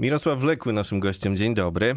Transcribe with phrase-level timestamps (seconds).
[0.00, 1.36] Mirosław Wlekły naszym gościem.
[1.36, 1.94] Dzień dobry.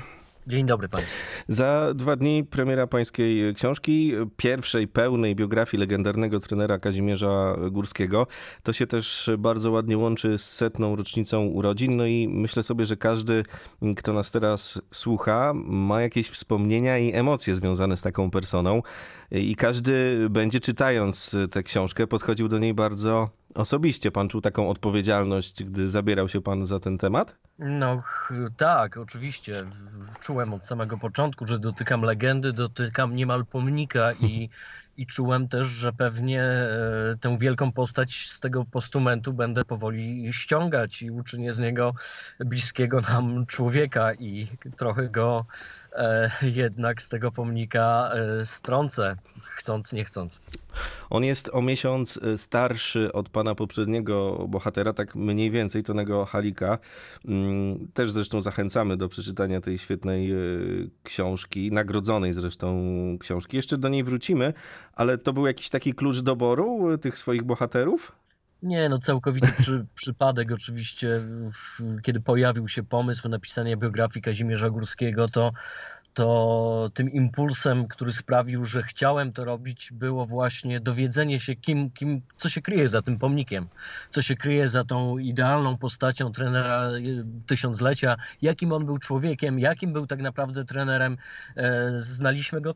[0.48, 1.14] Dzień dobry Państwu.
[1.48, 8.28] Za dwa dni premiera pańskiej książki, pierwszej pełnej biografii legendarnego trenera Kazimierza Górskiego.
[8.64, 11.98] To się też bardzo ładnie łączy z setną rocznicą urodzin.
[11.98, 13.44] No i myślę sobie, że każdy,
[13.98, 18.82] kto nas teraz słucha, ma jakieś wspomnienia i emocje związane z taką personą.
[19.32, 24.12] I każdy będzie czytając tę książkę podchodził do niej bardzo osobiście.
[24.12, 27.38] Pan czuł taką odpowiedzialność, gdy zabierał się pan za ten temat?
[27.60, 28.04] No
[28.58, 29.66] tak, oczywiście.
[30.22, 34.50] Czułem od samego początku, że dotykam legendy, dotykam niemal pomnika i,
[34.98, 41.02] i czułem też, że pewnie e, tę wielką postać z tego postumentu będę powoli ściągać
[41.02, 41.94] i uczynię z niego
[42.40, 45.46] bliskiego nam człowieka i trochę go
[46.42, 50.40] jednak z tego pomnika e, strącę, chcąc, nie chcąc.
[51.10, 56.78] On jest o miesiąc y, starszy od pana poprzedniego bohatera, tak mniej więcej, Tonego Halika.
[57.26, 60.34] Mm, Też zresztą zachęcamy do przeczytania tej świetnej
[61.04, 62.84] książki, nagrodzonej zresztą
[63.20, 63.58] książki.
[63.58, 64.54] Jeszcze do niej wrócimy,
[64.94, 68.12] ale to był jakiś taki klucz doboru tych swoich bohaterów?
[68.64, 71.22] Nie, no całkowity przy, przypadek oczywiście,
[72.04, 75.52] kiedy pojawił się pomysł napisania biografii Kazimierza Górskiego, to,
[76.14, 82.22] to tym impulsem, który sprawił, że chciałem to robić, było właśnie dowiedzenie się, kim, kim,
[82.38, 83.68] co się kryje za tym pomnikiem,
[84.10, 89.94] co się kryje za tą idealną postacią trenera y, tysiąclecia, jakim on był człowiekiem, jakim
[89.94, 91.18] był tak naprawdę trenerem.
[91.56, 92.76] E, Znaliśmy go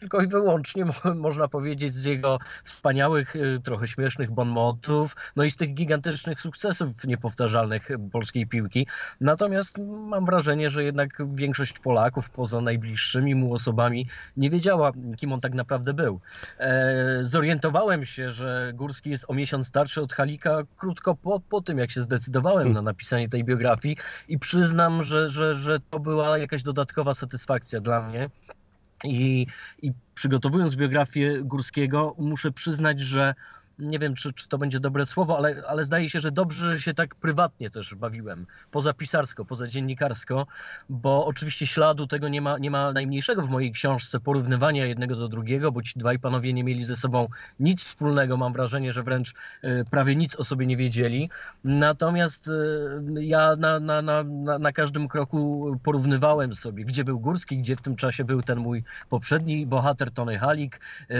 [0.00, 5.50] tylko i wyłącznie, mo- można powiedzieć, z jego wspaniałych, y, trochę śmiesznych bonmotów, no i
[5.50, 8.86] z tych gigantycznych sukcesów niepowtarzalnych polskiej piłki.
[9.20, 9.78] Natomiast
[10.08, 15.54] mam wrażenie, że jednak większość Polaków, poza najbliższymi mu osobami, nie wiedziała, kim on tak
[15.54, 16.20] naprawdę był.
[16.58, 21.78] E, zorientowałem się, że Górski jest o miesiąc starszy od Halika krótko po, po tym,
[21.78, 23.96] jak się zdecydowałem na napisanie tej biografii
[24.28, 28.30] i przyznam, że, że, że to była jakaś dodatkowa satysfakcja dla mnie.
[29.04, 29.46] I,
[29.82, 33.34] I przygotowując biografię Górskiego, muszę przyznać, że
[33.80, 36.94] nie wiem, czy, czy to będzie dobre słowo, ale, ale zdaje się, że dobrze się
[36.94, 38.46] tak prywatnie też bawiłem.
[38.70, 40.46] Poza pisarsko, poza dziennikarsko,
[40.88, 45.28] bo oczywiście śladu tego nie ma, nie ma najmniejszego w mojej książce porównywania jednego do
[45.28, 47.28] drugiego, bo ci dwaj panowie nie mieli ze sobą
[47.60, 48.36] nic wspólnego.
[48.36, 51.30] Mam wrażenie, że wręcz e, prawie nic o sobie nie wiedzieli.
[51.64, 52.52] Natomiast e,
[53.22, 54.24] ja na, na, na,
[54.58, 58.84] na, każdym kroku porównywałem sobie, gdzie był Górski, gdzie w tym czasie był ten mój
[59.08, 61.16] poprzedni bohater Tony Halik, e,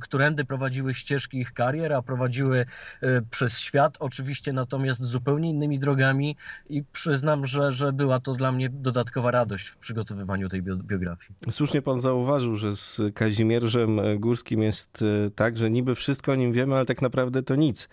[0.00, 2.66] którędy prowadziły ścieżki ich karier, prowadziły
[3.00, 6.36] e, przez świat, oczywiście natomiast zupełnie innymi drogami
[6.70, 11.34] i przyznam, że, że była to dla mnie dodatkowa radość w przygotowywaniu tej bio- biografii.
[11.50, 16.52] Słusznie pan zauważył, że z Kazimierzem Górskim jest e, tak, że niby wszystko o nim
[16.52, 17.88] wiemy, ale tak naprawdę to nic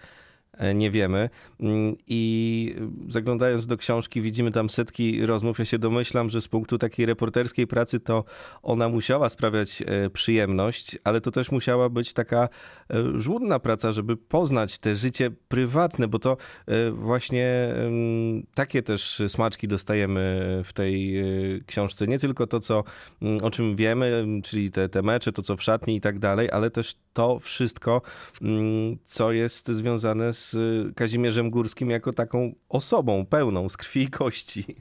[0.76, 1.30] nie wiemy.
[1.60, 2.76] Mm, I
[3.08, 5.60] zaglądając do książki, widzimy tam setki rozmów.
[5.60, 8.24] Ja się domyślam, że z punktu takiej reporterskiej pracy to
[8.62, 12.50] ona musiała sprawiać e, przyjemność, ale to też musiała być taka
[12.90, 17.74] e, żmudna praca, żeby poznać te życie prywatne, bo to e, właśnie
[18.54, 21.24] takie też smaczki dostajemy w tej e,
[21.68, 22.08] książce.
[22.08, 22.84] Nie tylko to, co,
[23.22, 26.52] mm, o czym wiemy, czyli te, te mecze, to co w szatni i tak dalej,
[26.52, 28.02] ale też to wszystko,
[28.42, 30.47] mm, co jest związane z
[30.96, 34.76] Kazimierzem Górskim jako taką osobą pełną z krwi i kości.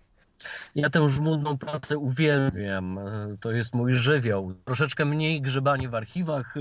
[0.74, 3.00] Ja tę żmudną pracę uwielbiam.
[3.40, 4.54] To jest mój żywioł.
[4.64, 6.54] Troszeczkę mniej grzebanie w archiwach,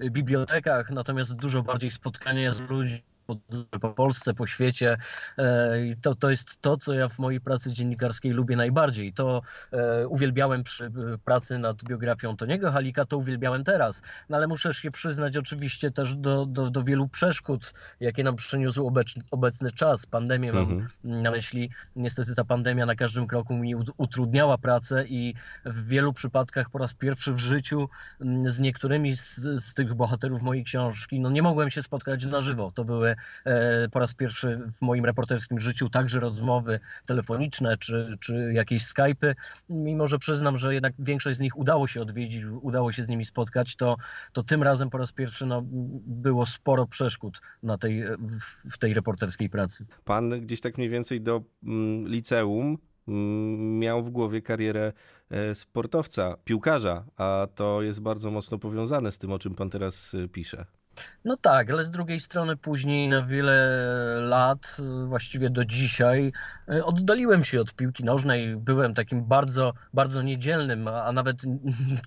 [0.00, 4.96] e, bibliotekach, natomiast dużo bardziej spotkania z ludźmi po- po Polsce, po świecie.
[5.38, 9.12] E, I to, to jest to, co ja w mojej pracy dziennikarskiej lubię najbardziej.
[9.12, 10.90] To e, uwielbiałem przy e,
[11.24, 14.02] pracy nad biografią Toniego Halika, to uwielbiałem teraz.
[14.28, 18.86] No ale muszę się przyznać oczywiście też do, do, do wielu przeszkód, jakie nam przyniósł
[18.86, 20.06] obecny, obecny czas.
[20.06, 20.88] Pandemię mam Mhm.
[21.04, 21.70] na myśli.
[21.96, 25.34] Niestety ta pandemia na każdym kroku mi ut- utrudniała pracę i
[25.64, 27.88] w wielu przypadkach po raz pierwszy w życiu
[28.20, 32.40] mm, z niektórymi z, z tych bohaterów mojej książki, no nie mogłem się spotkać na
[32.40, 32.70] żywo.
[32.74, 33.16] To były
[33.92, 39.34] po raz pierwszy w moim reporterskim życiu także rozmowy telefoniczne czy, czy jakieś Skype'y.
[39.68, 43.24] Mimo, że przyznam, że jednak większość z nich udało się odwiedzić, udało się z nimi
[43.24, 43.96] spotkać, to,
[44.32, 45.62] to tym razem po raz pierwszy no,
[46.06, 49.86] było sporo przeszkód na tej, w, w tej reporterskiej pracy.
[50.04, 52.78] Pan gdzieś tak mniej więcej do mm, liceum
[53.08, 54.92] mm, miał w głowie karierę
[55.30, 60.14] e, sportowca, piłkarza, a to jest bardzo mocno powiązane z tym, o czym pan teraz
[60.14, 60.66] e, pisze.
[61.24, 63.78] No tak, ale z drugiej strony później na wiele
[64.20, 66.32] lat, właściwie do dzisiaj,
[66.68, 68.56] e, oddaliłem się od piłki nożnej.
[68.56, 71.42] Byłem takim bardzo, bardzo niedzielnym, a nawet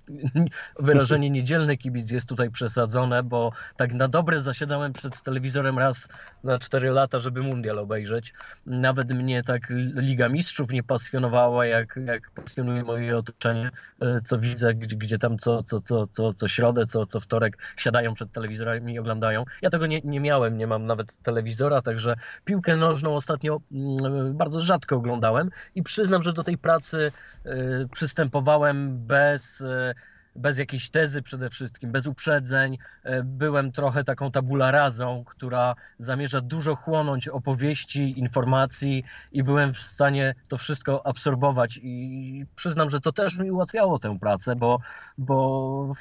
[0.79, 6.07] wyrażenie niedzielny kibic jest tutaj przesadzone, bo tak na dobre zasiadałem przed telewizorem raz
[6.43, 8.33] na 4 lata, żeby mundial obejrzeć.
[8.65, 13.71] Nawet mnie tak Liga Mistrzów nie pasjonowała, jak, jak pasjonuje moje otoczenie,
[14.01, 17.57] e, co widzę, gdzie, gdzie tam co, co, co, co, co środę, co, co wtorek
[17.77, 19.45] siadają przed telewizorami i oglądają.
[19.61, 24.61] Ja tego nie, nie miałem, nie mam nawet telewizora, także piłkę nożną ostatnio mm, bardzo
[24.61, 27.11] rzadko oglądałem i przyznam, że do tej pracy
[27.45, 27.51] y,
[27.91, 29.95] przystępowałem bez y,
[30.35, 32.77] bez jakiejś tezy przede wszystkim, bez uprzedzeń.
[33.03, 39.79] E, byłem trochę taką tabula razą, która zamierza dużo chłonąć opowieści, informacji i byłem w
[39.79, 44.79] stanie to wszystko absorbować i przyznam, że to też mi ułatwiało tę pracę, bo,
[45.17, 45.93] bo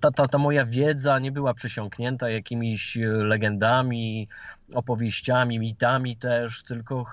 [0.00, 4.28] ta, ta, ta moja wiedza nie była przesiąknięta jakimiś legendami,
[4.74, 7.06] opowieściami, mitami też, tylko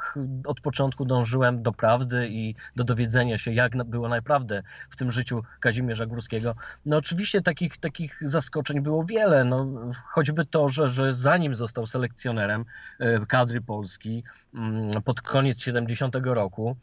[0.46, 5.44] od początku dążyłem do prawdy i do dowiedzenia się, jak było naprawdę w tym życiu
[5.60, 6.56] Kazimierza Górskiego.
[6.86, 9.68] No oczywiście takich, takich zaskoczeń było wiele, no,
[10.06, 12.66] choćby to, że, że zanim został selekcjonerem
[13.00, 16.76] e, kadry Polski mm, pod koniec 70 roku,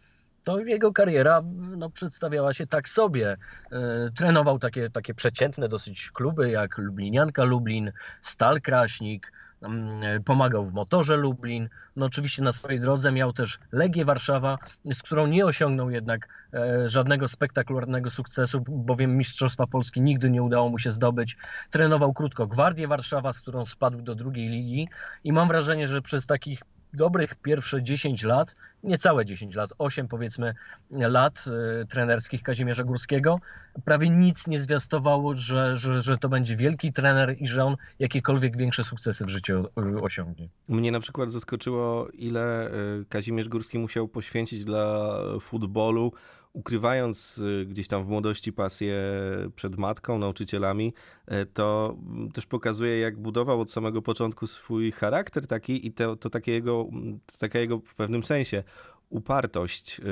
[0.44, 1.42] to jego kariera
[1.76, 3.36] no, przedstawiała się tak sobie.
[3.72, 7.92] E, trenował takie, takie przeciętne dosyć kluby jak Lublinianka Lublin,
[8.22, 9.32] Stal Kraśnik,
[10.24, 11.68] pomagał w motorze Lublin.
[11.96, 16.88] No oczywiście na swojej drodze miał też Legię Warszawa, z którą nie osiągnął jednak e,
[16.88, 21.36] żadnego spektakularnego sukcesu, bowiem Mistrzostwa Polski nigdy nie udało mu się zdobyć.
[21.70, 24.88] Trenował krótko Gwardię Warszawa, z którą spadł do drugiej ligi
[25.24, 26.62] i mam wrażenie, że przez takich
[26.94, 30.54] dobrych pierwsze 10 lat, niecałe 10 lat, 8 powiedzmy
[30.90, 31.44] lat
[31.82, 33.40] y, trenerskich Kazimierza Górskiego,
[33.84, 38.56] prawie nic nie zwiastowało, że, że, że to będzie wielki trener i że on jakiekolwiek
[38.56, 39.64] większe sukcesy w życiu
[40.02, 40.48] osiągnie.
[40.68, 42.70] Mnie na przykład zaskoczyło, ile
[43.00, 46.12] y, Kazimierz Górski musiał poświęcić dla futbolu,
[46.52, 48.96] ukrywając y, gdzieś tam w młodości pasję
[49.56, 50.92] przed matką, nauczycielami,
[51.32, 51.96] y, to
[52.34, 56.86] też pokazuje, jak budował od samego początku swój charakter taki i to, to takie jego,
[57.26, 58.62] to taka jego w pewnym sensie
[59.10, 60.02] upartość y,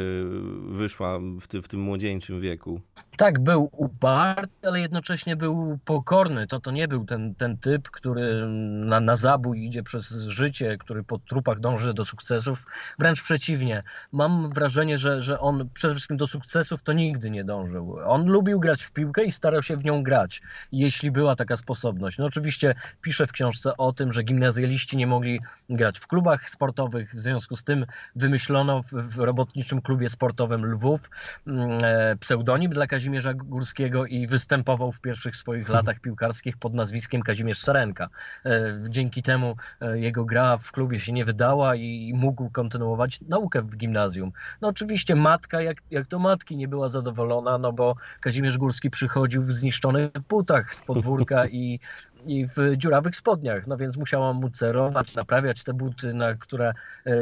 [0.69, 2.81] wyszła w, ty, w tym młodzieńczym wieku.
[3.17, 6.47] Tak, był uparty, ale jednocześnie był pokorny.
[6.47, 11.03] To, to nie był ten, ten typ, który na, na zabój idzie przez życie, który
[11.03, 12.67] po trupach dąży do sukcesów.
[12.99, 13.83] Wręcz przeciwnie.
[14.13, 17.99] Mam wrażenie, że, że on przede wszystkim do sukcesów to nigdy nie dążył.
[18.07, 20.43] On lubił grać w piłkę i starał się w nią grać,
[20.73, 22.19] jeśli była taka sposobność.
[22.19, 25.41] No oczywiście pisze w książce o tym, że gimnazjaliści nie mogli
[25.71, 27.87] grać w klubach sportowych, w związku z tym
[28.17, 31.11] wymyślono w robotniczym klubie sportowym Lwów
[31.47, 37.23] mm, e, pseudonim dla Kazimierza Górskiego i występował w pierwszych swoich latach piłkarskich pod nazwiskiem
[37.23, 38.09] Kazimierz Sarenka.
[38.45, 43.63] E, dzięki temu e, jego gra w klubie się nie wydała i mógł kontynuować naukę
[43.63, 44.33] w gimnazjum.
[44.61, 49.43] No oczywiście matka, jak, jak to matki, nie była zadowolona, no bo Kazimierz Górski przychodził
[49.43, 51.81] w zniszczonych butach z podwórka i
[52.27, 56.73] i w dziurawych spodniach, no więc musiałam mu cerować, naprawiać te buty, na które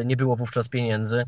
[0.04, 1.24] nie było wówczas pieniędzy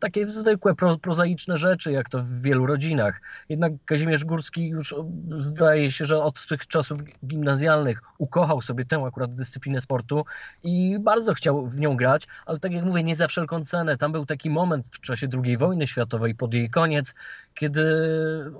[0.00, 3.20] takie zwykłe, pro, prozaiczne rzeczy, jak to w wielu rodzinach.
[3.48, 4.94] Jednak Kazimierz Górski już
[5.36, 10.24] zdaje się, że od tych czasów gimnazjalnych ukochał sobie tę akurat dyscyplinę sportu
[10.62, 13.96] i bardzo chciał w nią grać, ale tak jak mówię, nie za wszelką cenę.
[13.96, 17.14] Tam był taki moment w czasie II wojny światowej, pod jej koniec,
[17.54, 17.84] kiedy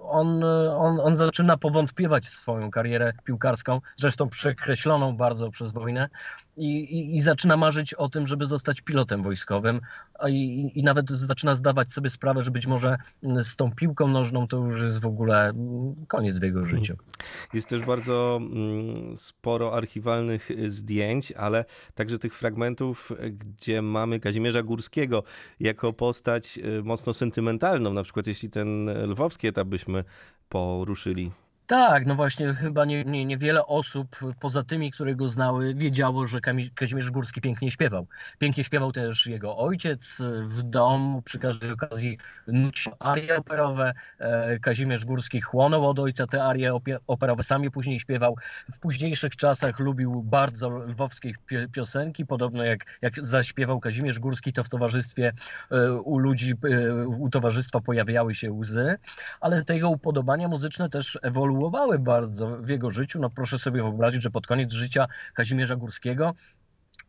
[0.03, 0.45] on,
[0.77, 6.09] on, on zaczyna powątpiewać swoją karierę piłkarską, zresztą przekreśloną bardzo przez wojnę,
[6.59, 9.81] i, i, i zaczyna marzyć o tym, żeby zostać pilotem wojskowym,
[10.29, 14.57] i, i nawet zaczyna zdawać sobie sprawę, że być może z tą piłką nożną to
[14.57, 15.53] już jest w ogóle
[16.09, 16.97] koniec w jego życiu.
[17.55, 25.23] Jest też bardzo mm, sporo archiwalnych zdjęć, ale także tych fragmentów, gdzie mamy Kazimierza Górskiego
[25.61, 30.05] jako postać y, mocno sentymentalną, na przykład jeśli ten lwowski etap byśmy
[30.49, 31.31] poruszyli.
[31.69, 36.41] Tak, no właśnie, chyba nie, nie, niewiele osób poza tymi, które go znały, wiedziało, że
[36.75, 38.07] Kazimierz Górski pięknie śpiewał.
[38.39, 43.93] Pięknie śpiewał też jego ojciec w domu, przy każdej okazji nucił arie operowe.
[44.19, 46.73] E, Kazimierz Górski chłonął od ojca te arie
[47.07, 48.37] operowe, sam je później śpiewał.
[48.73, 51.33] W późniejszych czasach lubił bardzo lwowskie
[51.73, 55.33] piosenki, podobno jak, jak zaśpiewał Kazimierz Górski, to w towarzystwie
[55.71, 58.99] e, u ludzi, e, u towarzystwa pojawiały się łzy,
[59.41, 63.21] ale te jego upodobania muzyczne też ewoluowały ewoluowały bardzo w jego życiu.
[63.21, 66.35] No proszę sobie wyobrazić, że pod koniec życia Kazimierza Górskiego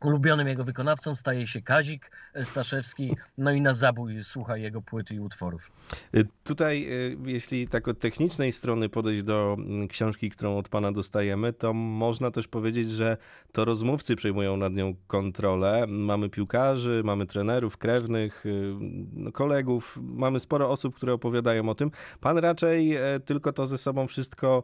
[0.04, 2.12] Ulubionym jego wykonawcą staje się Kazik
[2.44, 5.72] Staszewski, no i na zabój słucha jego płyty i utworów.
[6.16, 10.92] Y, tutaj, y, jeśli tak od technicznej strony podejść do mm, książki, którą od pana
[10.92, 13.18] dostajemy, to można też powiedzieć, że
[13.52, 15.86] to rozmówcy przejmują nad nią kontrolę.
[15.88, 18.74] Mamy piłkarzy, mamy trenerów, krewnych, y,
[19.14, 21.92] no, kolegów, mamy sporo osób, które opowiadają o tym.
[22.20, 24.64] Pan raczej tylko to ze sobą wszystko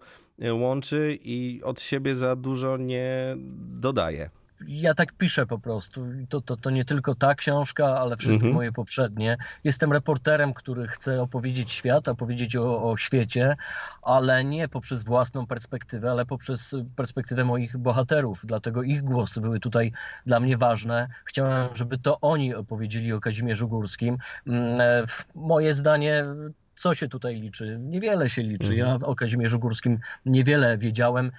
[0.52, 4.30] łączy i od siebie za dużo nie dodaje
[4.68, 6.06] ja tak piszę po prostu.
[6.30, 8.54] To, to, to nie tylko ta książka, ale wszystkie mhm.
[8.54, 9.38] moje poprzednie.
[9.64, 13.56] Jestem reporterem, który chce opowiedzieć świat, opowiedzieć o, o świecie,
[14.02, 18.42] ale nie poprzez własną perspektywę, ale poprzez perspektywę moich bohaterów.
[18.44, 19.92] Dlatego ich głosy były tutaj
[20.26, 21.08] dla mnie ważne.
[21.26, 24.18] Chciałem, żeby to oni opowiedzieli o Kazimierzu Górskim.
[24.48, 26.26] Mm, e, moje zdanie
[26.76, 27.78] co się tutaj liczy?
[27.82, 28.76] Niewiele się liczy.
[28.76, 29.04] Ja mhm.
[29.04, 31.32] o Kazimierzu Górskim niewiele wiedziałem.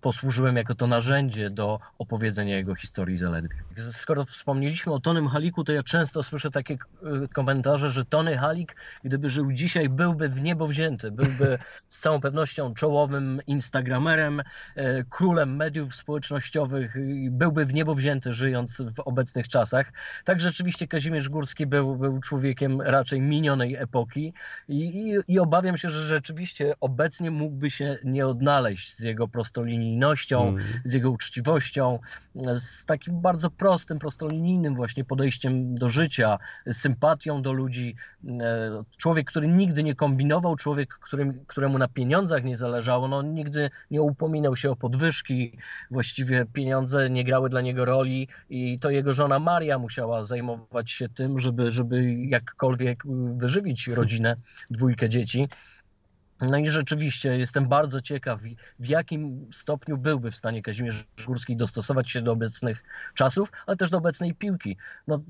[0.00, 3.56] Posłużyłem jako to narzędzie do opowiedzenia jego historii zaledwie.
[3.92, 8.76] Skoro wspomnieliśmy o Tonym Haliku, to ja często słyszę takie e, komentarze, że Tony Halik,
[9.04, 11.10] gdyby żył dzisiaj, byłby w niebo wzięty.
[11.10, 14.42] Byłby z całą pewnością czołowym instagramerem,
[14.76, 16.96] e, królem mediów społecznościowych,
[17.30, 19.92] byłby w niebo wzięty, żyjąc w obecnych czasach.
[20.24, 24.32] Tak rzeczywiście Kazimierz Górski był, był człowiekiem raczej minionej epoki.
[24.68, 30.48] I, i, I, obawiam się, że rzeczywiście obecnie mógłby się nie odnaleźć z jego prostolinijnością,
[30.48, 30.64] mm.
[30.84, 31.98] z jego uczciwością,
[32.56, 36.38] z takim bardzo prostym, prostolinijnym właśnie podejściem do życia,
[36.72, 37.94] sympatią do ludzi.
[38.28, 43.70] E, człowiek, który nigdy nie kombinował, człowiek, którym, któremu na pieniądzach nie zależało, no nigdy
[43.90, 45.58] nie upominał się o podwyżki,
[45.90, 51.08] właściwie pieniądze nie grały dla niego roli i to jego żona Maria musiała zajmować się
[51.08, 53.02] tym, żeby, żeby jakkolwiek
[53.36, 54.36] wyżywić rodzinę
[54.70, 55.48] dwójkę dzieci.
[56.40, 58.40] No i rzeczywiście jestem bardzo ciekaw,
[58.78, 63.90] w jakim stopniu byłby w stanie Kazimierz Górski dostosować się do obecnych czasów, ale też
[63.90, 64.76] do obecnej piłki.
[65.06, 65.20] No,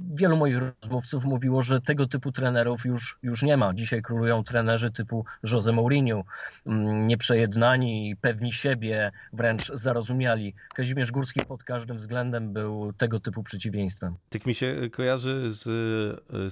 [0.00, 3.74] wielu moich rozmówców mówiło, że tego typu trenerów już, już nie ma.
[3.74, 6.24] Dzisiaj królują trenerzy typu Jose Mourinho,
[6.66, 10.54] mm, nieprzejednani, pewni siebie, wręcz zarozumiali.
[10.74, 14.14] Kazimierz Górski pod każdym względem był tego typu przeciwieństwem.
[14.28, 15.62] Tak mi się kojarzy z,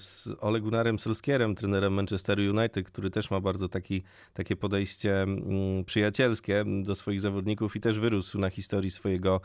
[0.02, 3.97] z Ole Gunnarem Solskierem, trenerem Manchesteru United, który też ma bardzo taki
[4.34, 9.40] takie podejście mm, przyjacielskie do swoich zawodników i też wyrósł na historii swojego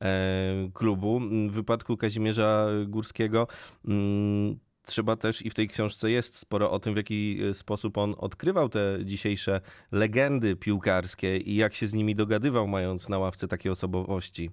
[0.00, 1.20] e, klubu.
[1.50, 3.46] W wypadku Kazimierza Górskiego
[3.88, 8.14] mm, trzeba też i w tej książce jest sporo o tym, w jaki sposób on
[8.18, 9.60] odkrywał te dzisiejsze
[9.92, 14.50] legendy piłkarskie i jak się z nimi dogadywał, mając na ławce takie osobowości.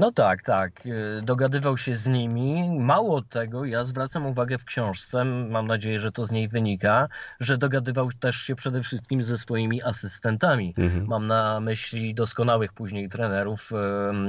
[0.00, 0.86] No tak, tak.
[0.86, 2.78] Y, dogadywał się z nimi.
[2.78, 7.08] Mało tego, ja zwracam uwagę w książce, mam nadzieję, że to z niej wynika,
[7.40, 10.74] że dogadywał też się przede wszystkim ze swoimi asystentami.
[10.78, 11.06] Mhm.
[11.06, 13.70] Mam na myśli doskonałych później trenerów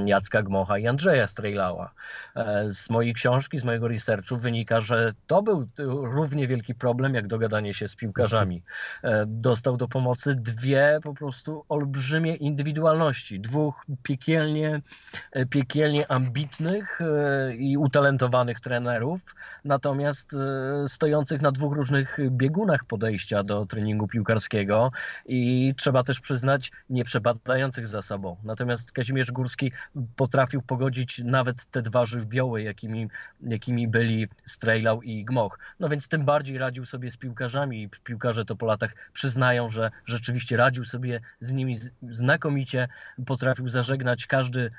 [0.05, 1.93] Jacka Gmocha i Andrzeja Strejlała.
[2.35, 5.67] E, z mojej książki, z mojego researchu wynika, że to był
[6.03, 8.63] równie wielki problem, jak dogadanie się z piłkarzami.
[9.03, 14.81] E, dostał do pomocy dwie po prostu olbrzymie indywidualności, dwóch piekielnie,
[15.49, 23.43] piekielnie piekielnie ambitnych e, i utalentowanych trenerów, natomiast e, stojących na dwóch różnych biegunach podejścia
[23.43, 24.91] do treningu piłkarskiego
[25.25, 28.37] i trzeba też przyznać, nie przepadających za sobą.
[28.43, 29.71] Natomiast Kazimierz Górski
[30.15, 33.07] potrafił pogodzić nawet te dwa żywioły, jakimi,
[33.41, 35.59] jakimi byli Strejlał i Gmoch.
[35.79, 39.91] No więc tym bardziej radził sobie z piłkarzami i piłkarze to po latach przyznają, że
[40.05, 41.77] rzeczywiście radził sobie z nimi
[42.09, 42.87] znakomicie,
[43.25, 44.71] potrafił zażegnać każdy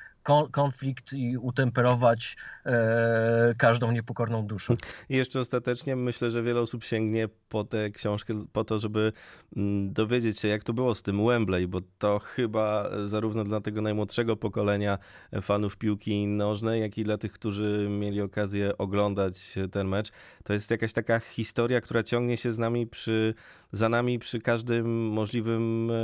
[0.51, 2.37] konflikt i utemperować
[2.67, 4.75] e, każdą niepokorną duszę.
[5.09, 9.13] I jeszcze ostatecznie myślę, że wiele osób sięgnie po tę książkę po to, żeby
[9.57, 13.83] mm, dowiedzieć się, jak to było z tym Wembley, bo to chyba zarówno dla tego
[13.83, 14.99] najmłodszego pokolenia
[15.43, 20.11] fanów piłki nożnej, jak i dla tych, którzy mieli okazję oglądać ten mecz,
[20.45, 23.35] to jest jakaś taka historia, która ciągnie się z nami przy,
[23.73, 25.95] za nami przy każdym możliwym e,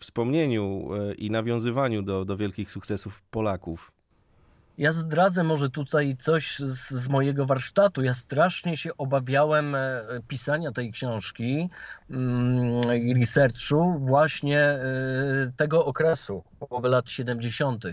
[0.00, 3.92] wspomnieniu e, i nawiązywaniu do, do wielkich sukcesów Polaków.
[4.78, 8.02] Ja zdradzę może tutaj coś z, z, mojego warsztatu.
[8.02, 11.70] Ja strasznie się obawiałem e, pisania tej książki
[12.10, 14.78] mm, i researchu właśnie
[15.56, 17.84] tego okresu, połowy lat 70.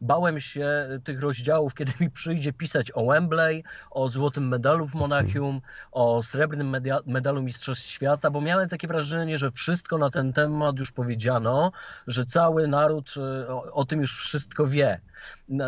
[0.00, 5.60] Bałem się tych rozdziałów, kiedy mi przyjdzie pisać o Wembley, o złotym medalu w Monachium,
[5.92, 6.76] o srebrnym
[7.06, 11.72] medalu Mistrzostw Świata, bo miałem takie wrażenie, że wszystko na ten temat już powiedziano,
[12.06, 15.00] że cały naród e, o, tym już wszystko wie.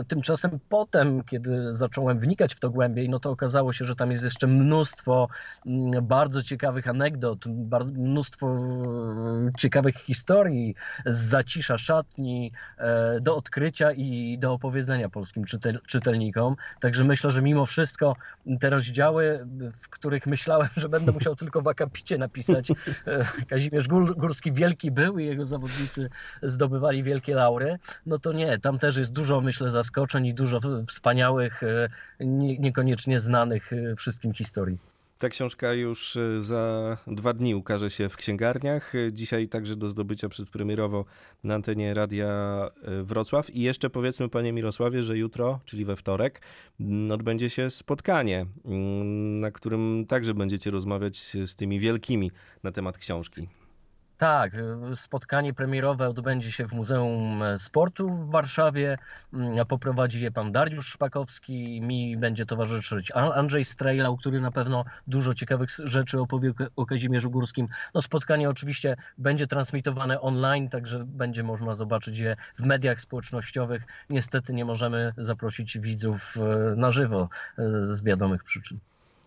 [0.08, 4.24] Tymczasem potem, kiedy zacząłem wnikać w to głębiej, no to okazało się, że tam jest
[4.24, 5.28] jeszcze mnóstwo
[5.66, 7.46] mm, bardzo ciekawych anegdot,
[7.94, 8.56] mnóstwo
[9.58, 10.74] ciekawych historii
[11.06, 16.56] z zacisza szatni e, do odkrycia i i do opowiedzenia polskim czytel, czytelnikom.
[16.80, 18.16] Także myślę, że mimo wszystko
[18.60, 19.46] te rozdziały,
[19.76, 22.74] w których myślałem, że będę musiał tylko w akapicie napisać, e,
[23.48, 26.10] Kazimierz Gór, Górski wielki był i jego zawodnicy
[26.42, 31.62] zdobywali wielkie laury, no to nie, tam też jest dużo, myślę, zaskoczeń i dużo wspaniałych,
[31.62, 31.88] e,
[32.20, 34.78] nie, niekoniecznie znanych e, wszystkim historii.
[35.18, 38.94] Ta książka już e, za dwa dni ukaże się w księgarniach.
[38.94, 41.04] E, Dzisiaj także do zdobycia przedpremierowo
[41.44, 42.28] na antenie Radia
[42.82, 43.50] e, Wrocław.
[43.50, 46.40] I jeszcze powiedzmy, panie Mirosławie, że jutro, czyli we wtorek,
[46.80, 52.30] m, odbędzie się spotkanie, m, na którym także będziecie rozmawiać z tymi wielkimi
[52.62, 53.48] na temat książki.
[54.18, 58.98] Tak, y, spotkanie premierowe odbędzie się w Muzeum Sportu w Warszawie.
[59.32, 64.84] Mm, Poprowadzi je pan Dariusz Szpakowski, mi będzie towarzyszyć An- Andrzej Strejlał, który na pewno
[65.06, 67.68] dużo ciekawych rzeczy opowie o Kazimierzu Górskim.
[67.94, 73.86] No spotkanie oczywiście będzie transmitowane online, także będzie można zobaczyć je w mediach społecznościowych.
[74.10, 78.78] Niestety nie możemy zaprosić widzów e, na żywo e, z wiadomych przyczyn.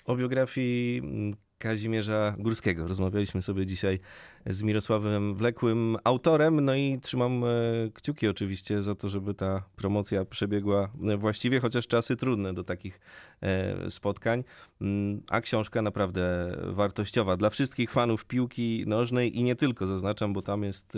[0.06, 4.00] O biografii mm, Kazimierza Górskiego rozmawialiśmy sobie dzisiaj
[4.46, 6.66] z Mirosławem Wlekłym, autorem.
[6.66, 7.48] No i trzymam e,
[7.94, 13.00] kciuki oczywiście za to, żeby ta promocja przebiegła e, właściwie, chociaż czasy trudne do takich
[13.42, 14.44] e, spotkań.
[14.82, 20.42] Mm, A książka naprawdę wartościowa dla wszystkich fanów piłki nożnej i nie tylko, zaznaczam, bo
[20.42, 20.98] tam jest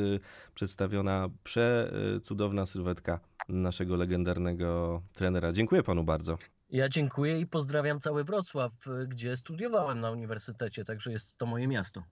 [0.55, 5.51] przedstawiona przecudowna sylwetka naszego legendarnego trenera.
[5.51, 6.38] Dziękuję panu bardzo.
[6.70, 11.67] Ja dziękuję i pozdrawiam cały Wrocław, y, gdzie studiowałem na uniwersytecie, także jest to moje
[11.67, 12.03] miasto.